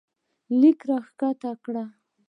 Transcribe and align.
لیک 0.59 0.79
راښکته 0.89 1.51
کړه 1.63 1.83